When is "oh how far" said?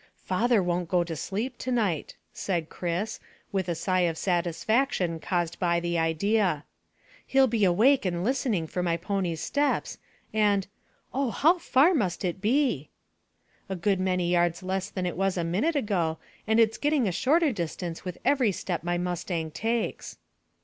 11.13-11.93